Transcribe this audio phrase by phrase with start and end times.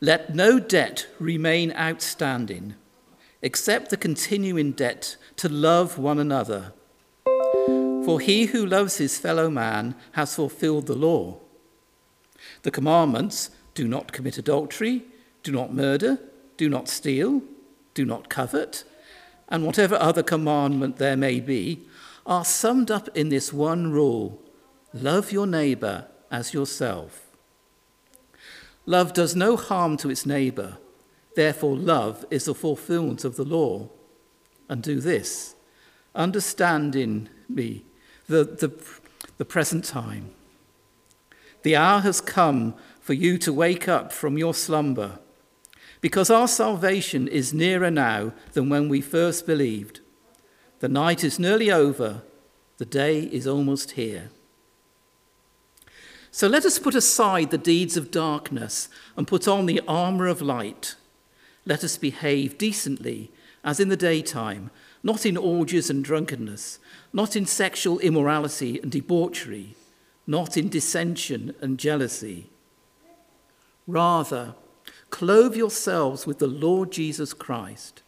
[0.00, 2.74] Let no debt remain outstanding
[3.40, 6.72] except the continuing debt to love one another.
[8.04, 11.38] For he who loves his fellow man has fulfilled the law.
[12.62, 15.04] The commandments do not commit adultery,
[15.42, 16.18] do not murder,
[16.56, 17.42] do not steal,
[17.94, 18.84] do not covet,
[19.48, 21.86] and whatever other commandment there may be
[22.26, 24.42] are summed up in this one rule
[24.92, 27.25] love your neighbour as yourself.
[28.86, 30.78] Love does no harm to its neighbour,
[31.34, 33.88] therefore, love is the fulfillment of the law.
[34.68, 35.54] And do this,
[36.14, 37.84] understand in me,
[38.26, 38.72] the, the,
[39.38, 40.30] the present time.
[41.62, 45.18] The hour has come for you to wake up from your slumber,
[46.00, 50.00] because our salvation is nearer now than when we first believed.
[50.80, 52.22] The night is nearly over,
[52.78, 54.30] the day is almost here.
[56.36, 60.42] So let us put aside the deeds of darkness and put on the armour of
[60.42, 60.94] light.
[61.64, 63.30] Let us behave decently,
[63.64, 64.70] as in the daytime,
[65.02, 66.78] not in orgies and drunkenness,
[67.10, 69.76] not in sexual immorality and debauchery,
[70.26, 72.50] not in dissension and jealousy.
[73.86, 74.56] Rather,
[75.08, 78.02] clothe yourselves with the Lord Jesus Christ,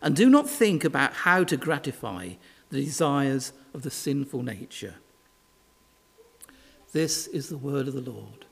[0.00, 2.34] and do not think about how to gratify
[2.70, 4.94] the desires of the sinful nature.
[6.92, 8.44] This is the word of the Lord.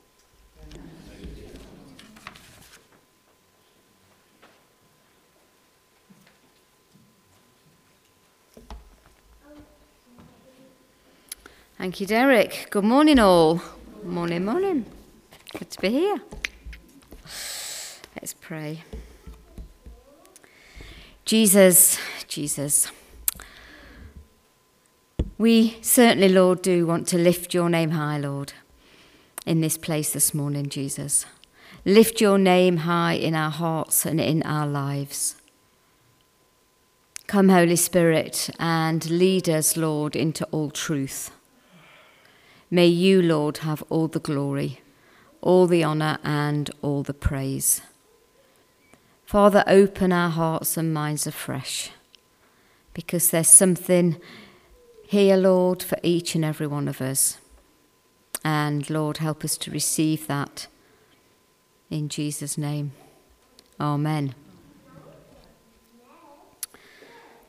[11.76, 12.68] Thank you, Derek.
[12.70, 13.60] Good morning, all.
[14.02, 14.86] Morning, morning.
[15.58, 16.20] Good to be here.
[18.16, 18.84] Let's pray.
[21.26, 22.90] Jesus, Jesus.
[25.40, 28.52] We certainly, Lord, do want to lift your name high, Lord,
[29.46, 31.24] in this place this morning, Jesus.
[31.86, 35.36] Lift your name high in our hearts and in our lives.
[37.26, 41.30] Come, Holy Spirit, and lead us, Lord, into all truth.
[42.70, 44.82] May you, Lord, have all the glory,
[45.40, 47.80] all the honour, and all the praise.
[49.24, 51.92] Father, open our hearts and minds afresh,
[52.92, 54.20] because there's something
[55.10, 57.38] here, Lord, for each and every one of us.
[58.44, 60.68] And Lord, help us to receive that
[61.90, 62.92] in Jesus' name.
[63.80, 64.36] Amen.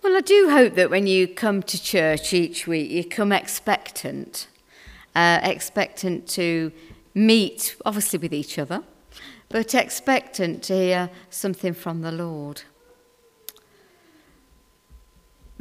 [0.02, 4.48] Well, I do hope that when you come to church each week, you come expectant,
[5.14, 6.72] uh, expectant to
[7.14, 8.82] meet, obviously, with each other,
[9.50, 12.64] but expectant to hear something from the Lord.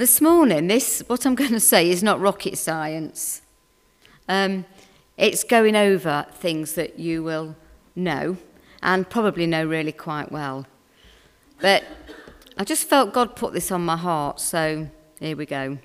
[0.01, 3.43] This morning, this, what I'm going to say, is not rocket science.
[4.31, 4.65] Um,
[5.19, 7.55] it's going over things that you will
[7.95, 8.39] know
[8.83, 10.67] and probably know really quite well.
[11.61, 11.85] But
[12.57, 14.89] I just felt God put this on my heart, so
[15.19, 15.77] here we go.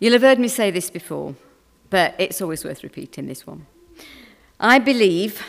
[0.00, 1.36] You'll have heard me say this before,
[1.88, 3.64] but it's always worth repeating this one.
[4.58, 5.40] I believe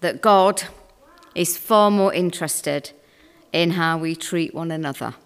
[0.00, 0.62] that God
[1.34, 2.92] is far more interested
[3.52, 5.16] in how we treat one another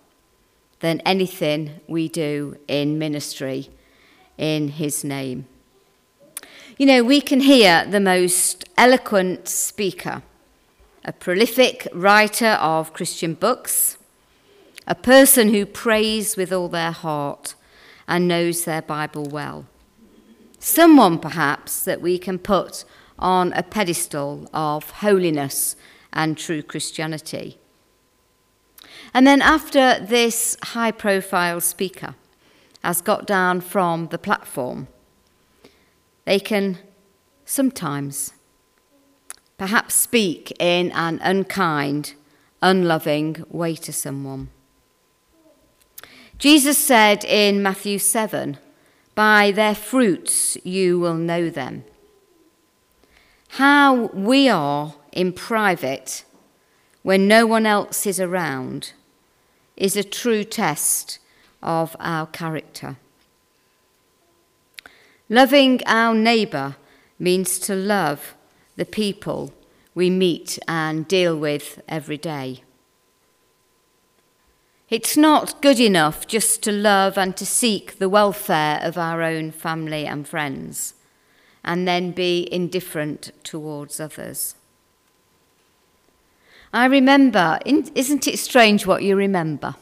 [0.81, 3.70] than anything we do in ministry
[4.37, 5.47] in His name.
[6.76, 10.22] You know, we can hear the most eloquent speaker,
[11.04, 13.97] a prolific writer of Christian books,
[14.87, 17.54] a person who prays with all their heart
[18.06, 19.66] and knows their Bible well.
[20.58, 22.84] Someone, perhaps, that we can put
[23.19, 25.76] on a pedestal of holiness
[26.12, 27.58] and true Christianity.
[29.15, 32.15] And then, after this high profile speaker
[32.83, 34.89] has got down from the platform,
[36.25, 36.78] they can
[37.44, 38.33] sometimes
[39.59, 42.15] perhaps speak in an unkind,
[42.61, 44.49] unloving way to someone.
[46.38, 48.59] Jesus said in Matthew 7
[49.15, 51.84] By their fruits you will know them.
[53.50, 56.25] How we are in private
[57.06, 58.93] when no one else is around
[59.76, 61.20] is a true test
[61.62, 62.97] of our character.
[65.29, 66.75] Loving our neighbour
[67.17, 68.35] means to love
[68.75, 69.53] the people
[69.94, 72.64] we meet and deal with every day.
[74.91, 79.52] It's not good enough just to love and to seek the welfare of our own
[79.52, 80.94] family and friends
[81.62, 84.56] and then be indifferent towards others.
[86.72, 89.74] I remember, isn't it strange what you remember?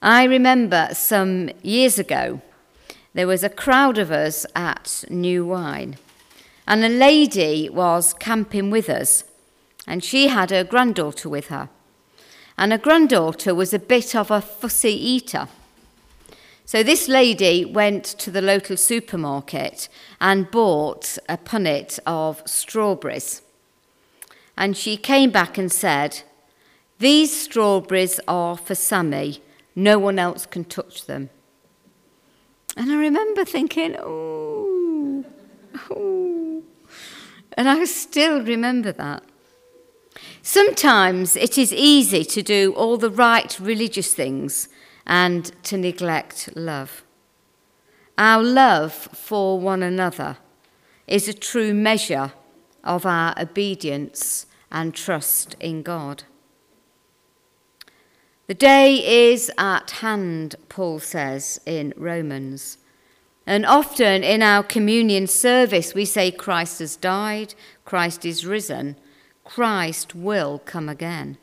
[0.00, 2.40] I remember some years ago,
[3.14, 5.96] there was a crowd of us at New Wine,
[6.66, 9.24] and a lady was camping with us
[9.88, 11.70] and she had her granddaughter with her.
[12.58, 15.48] And her granddaughter was a bit of a fussy eater.
[16.66, 19.88] So this lady went to the local supermarket
[20.20, 23.40] and bought a punnet of strawberries.
[24.58, 26.22] And she came back and said,
[26.98, 29.40] These strawberries are for Sammy.
[29.76, 31.30] No one else can touch them.
[32.76, 35.24] And I remember thinking, oh.
[37.56, 39.22] And I still remember that.
[40.42, 44.68] Sometimes it is easy to do all the right religious things
[45.06, 47.04] and to neglect love.
[48.16, 50.38] Our love for one another
[51.06, 52.32] is a true measure
[52.84, 56.24] of our obedience and trust in God.
[58.46, 62.78] The day is at hand, Paul says in Romans.
[63.46, 67.54] And often in our communion service, we say Christ has died,
[67.84, 68.96] Christ is risen,
[69.44, 71.38] Christ will come again.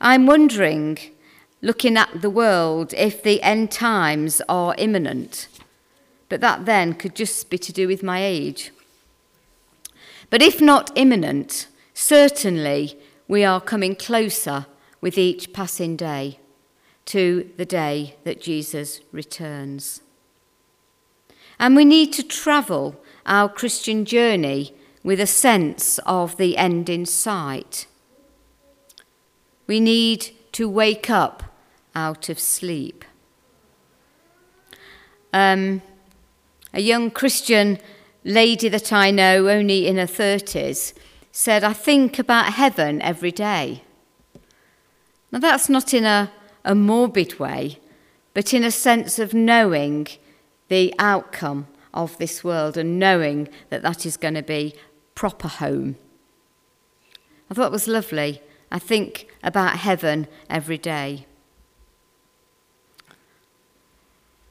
[0.00, 0.98] I'm wondering
[1.60, 5.48] looking at the world if the end times are imminent.
[6.28, 8.72] But that then could just be to do with my age.
[10.32, 12.98] But if not imminent, certainly
[13.28, 14.64] we are coming closer
[15.02, 16.38] with each passing day
[17.04, 20.00] to the day that Jesus returns.
[21.58, 24.74] And we need to travel our Christian journey
[25.04, 27.86] with a sense of the end in sight.
[29.66, 31.42] We need to wake up
[31.94, 33.04] out of sleep.
[35.34, 35.82] Um,
[36.72, 37.78] a young Christian
[38.24, 40.92] lady that I know, only in her 30s,
[41.30, 43.82] said, I think about heaven every day.
[45.30, 46.30] Now, that's not in a,
[46.64, 47.78] a morbid way,
[48.34, 50.08] but in a sense of knowing
[50.68, 54.74] the outcome of this world and knowing that that is going to be
[55.14, 55.96] proper home.
[57.50, 58.40] I thought it was lovely.
[58.70, 61.26] I think about heaven every day.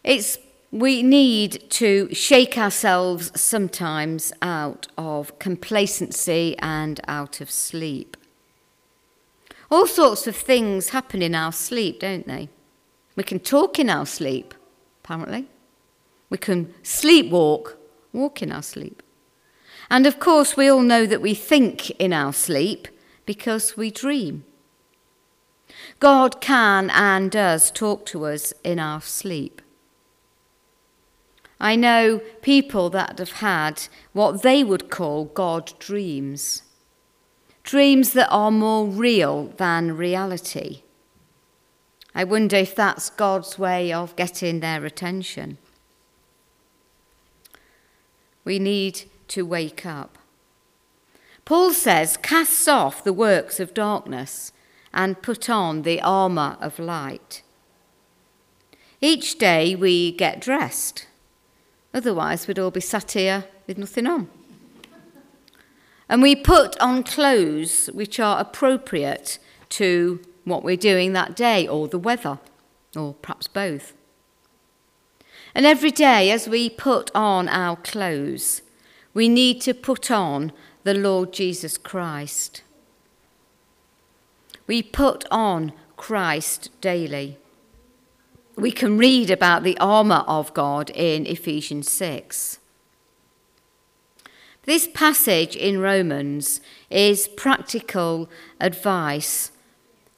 [0.04, 0.38] It's,
[0.72, 8.16] we need to shake ourselves sometimes out of complacency and out of sleep.
[9.70, 12.50] All sorts of things happen in our sleep, don't they?
[13.18, 14.54] We can talk in our sleep,
[15.04, 15.48] apparently.
[16.30, 17.76] We can sleepwalk,
[18.14, 19.04] walk in our sleep.
[19.90, 22.88] And of course, we all know that we think in our sleep
[23.26, 24.46] because we dream.
[26.00, 29.62] God can and does talk to us in our sleep.
[31.62, 36.64] I know people that have had what they would call God dreams.
[37.62, 40.82] Dreams that are more real than reality.
[42.16, 45.60] I wonder if that's God's way of getting their attention.
[48.44, 50.18] We need to wake up.
[51.46, 54.52] Paul says, Cast off the works of darkness
[54.96, 57.44] and put on the armour of light.
[59.00, 61.06] Each day we get dressed.
[61.94, 64.30] Otherwise, we'd all be sat here with nothing on.
[66.08, 69.40] And we put on clothes which are appropriate
[69.70, 72.40] to what we're doing that day or the weather,
[72.96, 73.94] or perhaps both.
[75.54, 78.62] And every day, as we put on our clothes,
[79.14, 80.52] we need to put on
[80.84, 82.64] the Lord Jesus Christ.
[84.68, 87.38] We put on Christ daily.
[88.62, 92.60] We can read about the armour of God in Ephesians 6.
[94.66, 99.52] This passage in Romans is practical advice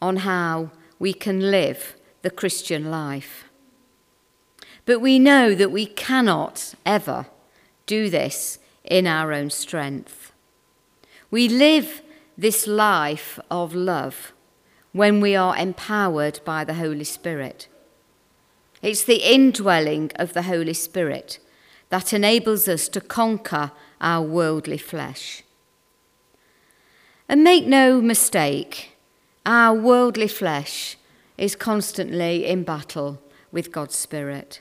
[0.01, 3.45] on how we can live the Christian life.
[4.85, 7.27] But we know that we cannot ever
[7.85, 10.33] do this in our own strength.
[11.31, 12.01] We live
[12.38, 14.33] this life of love
[14.91, 17.69] when we are empowered by the Holy Spirit.
[18.83, 21.39] It's the indwelling of the Holy Spirit
[21.87, 23.71] that enables us to conquer
[24.01, 25.41] our worldly flesh.
[27.29, 28.97] And make no mistake,
[29.45, 30.97] our worldly flesh
[31.37, 33.21] is constantly in battle
[33.53, 34.59] with God's Spirit.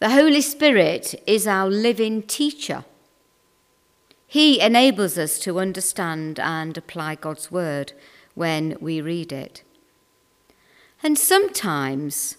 [0.00, 2.84] The Holy Spirit is our living teacher.
[4.26, 7.92] He enables us to understand and apply God's word
[8.34, 9.62] when we read it.
[11.04, 12.38] And sometimes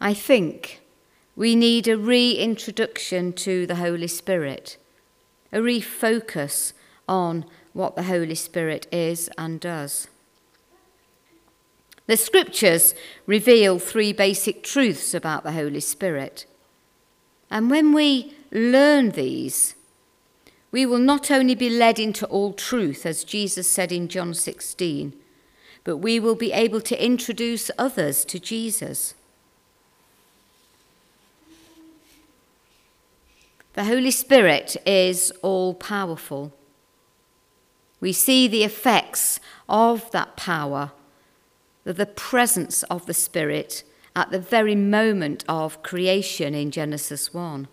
[0.00, 0.80] I think
[1.34, 4.76] we need a reintroduction to the Holy Spirit,
[5.52, 6.72] a refocus
[7.08, 10.08] on what the Holy Spirit is and does.
[12.06, 12.94] The scriptures
[13.26, 16.46] reveal three basic truths about the Holy Spirit.
[17.50, 19.74] And when we learn these,
[20.70, 25.14] we will not only be led into all truth, as Jesus said in John 16,
[25.84, 29.14] but we will be able to introduce others to Jesus.
[33.76, 36.54] The Holy Spirit is all powerful.
[38.00, 40.92] We see the effects of that power,
[41.84, 43.84] the presence of the Spirit
[44.16, 47.68] at the very moment of creation in Genesis 1.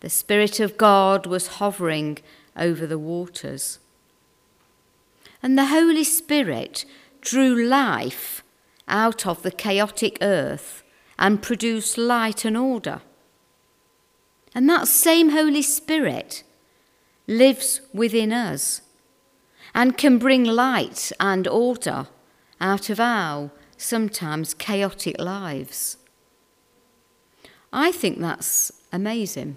[0.00, 2.18] The Spirit of God was hovering
[2.54, 3.78] over the waters.
[5.42, 6.84] And the Holy Spirit
[7.22, 8.44] drew life
[8.86, 10.82] out of the chaotic earth
[11.18, 13.00] and produced light and order.
[14.54, 16.42] And that same Holy Spirit
[17.26, 18.82] lives within us
[19.74, 22.08] and can bring light and order
[22.60, 25.96] out of our sometimes chaotic lives.
[27.72, 29.56] I think that's amazing.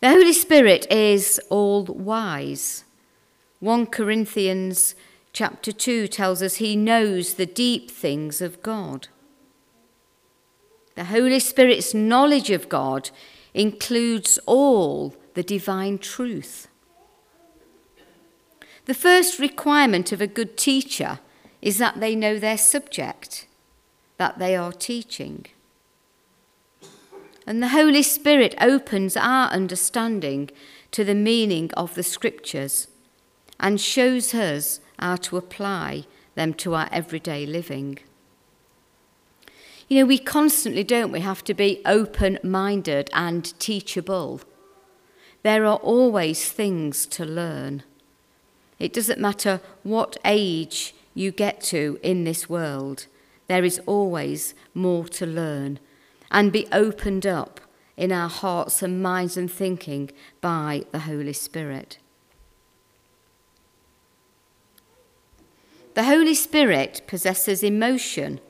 [0.00, 2.84] The Holy Spirit is all wise.
[3.60, 4.96] 1 Corinthians
[5.32, 9.08] chapter 2 tells us he knows the deep things of God.
[10.94, 13.10] The Holy Spirit's knowledge of God
[13.54, 16.68] includes all the divine truth.
[18.84, 21.20] The first requirement of a good teacher
[21.60, 23.46] is that they know their subject,
[24.18, 25.46] that they are teaching.
[27.46, 30.50] And the Holy Spirit opens our understanding
[30.90, 32.88] to the meaning of the scriptures
[33.58, 37.98] and shows us how to apply them to our everyday living.
[39.92, 44.40] You know, we constantly, don't we, have to be open minded and teachable.
[45.42, 47.82] There are always things to learn.
[48.78, 53.06] It doesn't matter what age you get to in this world,
[53.48, 55.78] there is always more to learn
[56.30, 57.60] and be opened up
[57.94, 61.98] in our hearts and minds and thinking by the Holy Spirit.
[65.92, 68.40] The Holy Spirit possesses emotion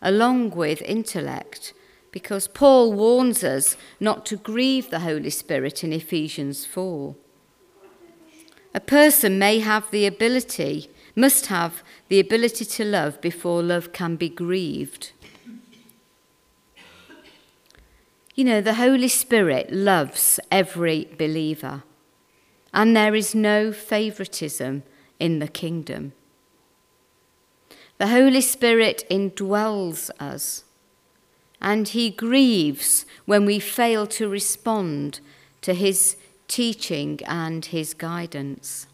[0.00, 1.72] along with intellect
[2.10, 7.14] because Paul warns us not to grieve the Holy Spirit in Ephesians 4.
[8.74, 14.16] A person may have the ability, must have the ability to love before love can
[14.16, 15.12] be grieved.
[18.34, 21.82] You know, the Holy Spirit loves every believer,
[22.72, 24.84] and there is no favoritism
[25.18, 26.12] in the kingdom.
[27.98, 30.64] The Holy Spirit indwells us,
[31.60, 35.18] and He grieves when we fail to respond
[35.62, 38.86] to His teaching and His guidance.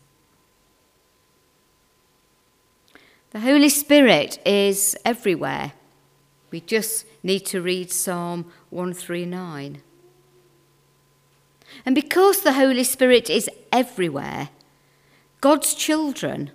[3.32, 5.72] The Holy Spirit is everywhere.
[6.50, 9.82] We just need to read Psalm 139.
[11.84, 14.48] And because the Holy Spirit is everywhere,
[15.42, 16.52] God's children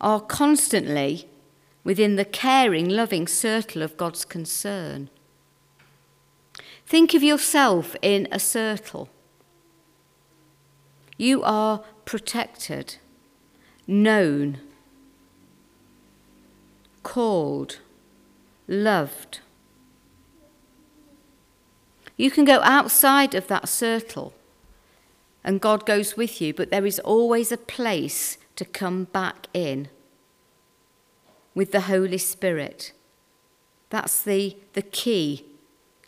[0.00, 1.28] are constantly
[1.84, 5.10] within the caring, loving circle of God's concern.
[6.86, 9.08] Think of yourself in a circle.
[11.16, 12.96] You are protected,
[13.86, 14.58] known,
[17.02, 17.78] called,
[18.68, 19.40] loved.
[22.16, 24.32] You can go outside of that circle
[25.44, 29.88] and God goes with you, but there is always a place to come back in
[31.54, 32.92] with the Holy Spirit.
[33.90, 35.44] That's the, the key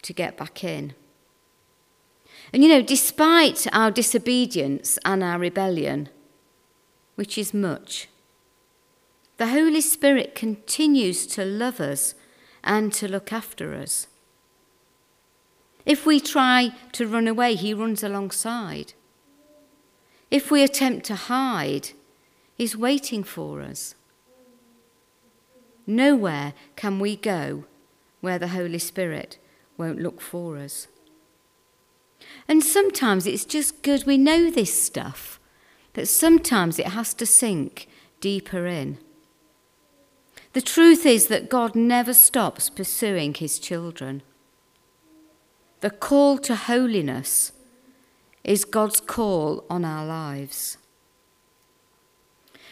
[0.03, 0.95] to get back in.
[2.53, 6.09] And you know, despite our disobedience and our rebellion,
[7.17, 8.09] which is much,
[9.37, 12.15] the Holy Spirit continues to love us
[12.63, 14.07] and to look after us.
[15.85, 18.95] If we try to run away, he runs alongside.
[20.31, 21.91] If we attempt to hide,
[22.57, 23.95] he's waiting for us.
[25.87, 27.65] Nowhere can we go
[28.21, 29.39] where the Holy Spirit
[29.77, 30.89] won't look for us.
[32.49, 35.39] And sometimes it's just good we know this stuff,
[35.93, 37.89] but sometimes it has to sink
[38.21, 38.99] deeper in.
[40.55, 44.23] The truth is that God never stops pursuing his children.
[45.81, 47.53] The call to holiness
[48.45, 50.79] is God's call on our lives.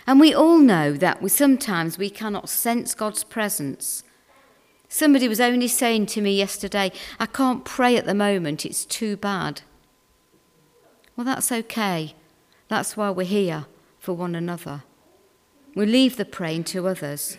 [0.07, 4.03] And we all know that we sometimes we cannot sense God's presence.
[4.89, 9.17] Somebody was only saying to me yesterday, I can't pray at the moment, it's too
[9.17, 9.63] bad.
[11.17, 12.15] Well, that's okay.
[12.69, 13.67] That's why we're here
[13.99, 14.83] for one another.
[15.75, 17.39] We leave the praying to others.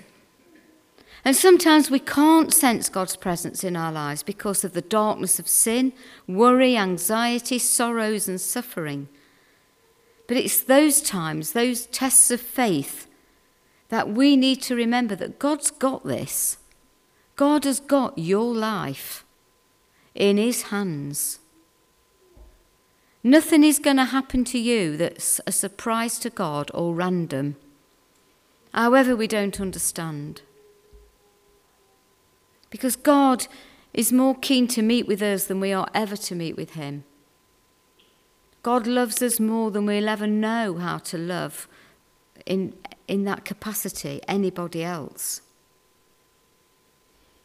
[1.25, 5.47] And sometimes we can't sense God's presence in our lives because of the darkness of
[5.47, 5.93] sin,
[6.27, 9.07] worry, anxiety, sorrows, and suffering.
[10.33, 13.05] But it's those times, those tests of faith,
[13.89, 16.57] that we need to remember that God's got this.
[17.35, 19.25] God has got your life
[20.15, 21.37] in His hands.
[23.23, 27.55] Nothing is going to happen to you that's a surprise to God or random,
[28.73, 30.41] however, we don't understand.
[32.71, 33.45] Because God
[33.93, 37.03] is more keen to meet with us than we are ever to meet with Him.
[38.63, 41.67] God loves us more than we'll ever know how to love
[42.45, 42.73] in,
[43.09, 45.41] in that capacity anybody else.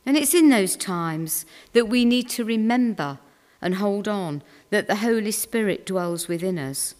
[0.06, 3.18] And it's in those times that we need to remember
[3.60, 6.94] and hold on that the Holy Spirit dwells within us,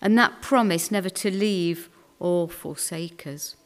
[0.00, 3.56] and that promise never to leave or forsake us.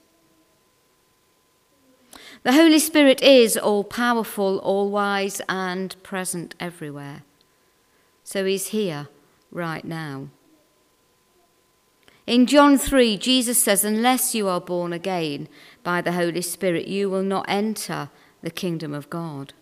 [2.42, 7.22] The Holy Spirit is all powerful, all wise, and present everywhere.
[8.24, 9.08] So he's here
[9.50, 10.28] right now.
[12.26, 15.48] In John 3, Jesus says, Unless you are born again
[15.82, 18.10] by the Holy Spirit, you will not enter
[18.42, 19.54] the kingdom of God.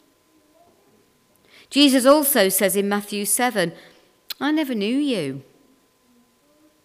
[1.70, 3.72] Jesus also says in Matthew 7,
[4.40, 5.42] I never knew you,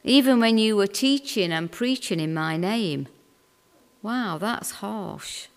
[0.03, 3.08] even when you were teaching and preaching in my name.
[4.01, 5.48] Wow, that's harsh.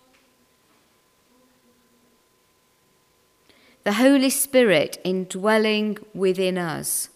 [3.83, 7.09] The Holy Spirit indwelling within us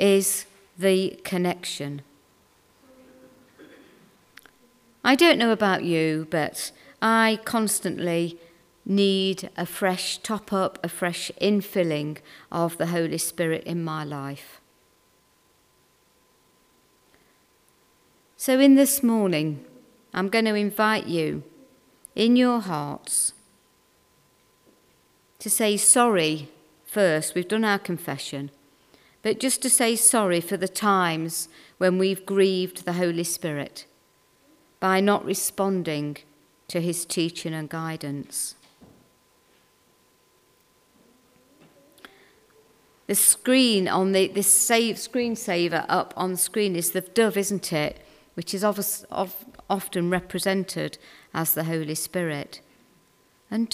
[0.00, 0.46] is
[0.78, 2.02] the connection.
[5.04, 8.38] I don't know about you, but I constantly
[8.84, 12.18] need a fresh top up, a fresh infilling
[12.50, 14.60] of the Holy Spirit in my life.
[18.36, 19.64] So, in this morning,
[20.14, 21.42] I'm going to invite you
[22.14, 23.32] in your hearts
[25.38, 26.48] to say sorry
[26.84, 27.34] first.
[27.34, 28.50] We've done our confession,
[29.22, 33.86] but just to say sorry for the times when we've grieved the Holy Spirit
[34.78, 36.16] by not responding
[36.68, 38.54] to his teaching and guidance.
[43.10, 47.72] the screen on the this save screensaver up on the screen is the dove, isn't
[47.72, 47.98] it?
[48.34, 49.34] Which is of,
[49.68, 50.96] often represented
[51.34, 52.60] as the Holy Spirit.
[53.50, 53.68] And